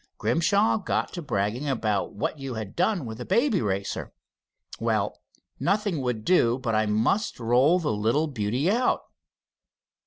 Grimshaw 0.17 0.77
got 0.79 1.13
to 1.13 1.21
bragging 1.21 1.69
about 1.69 2.11
what 2.15 2.39
you 2.39 2.55
had 2.55 2.75
done 2.75 3.05
with 3.05 3.19
the 3.19 3.23
Baby 3.37 3.61
Racer. 3.61 4.11
Well, 4.79 5.19
nothing 5.59 6.01
would 6.01 6.25
do 6.25 6.57
but 6.57 6.73
I 6.73 6.87
must 6.87 7.39
roll 7.39 7.77
the 7.77 7.93
little 7.93 8.25
beauty 8.25 8.67
out." 8.71 9.01